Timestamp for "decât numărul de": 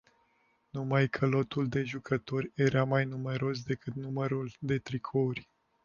3.63-4.79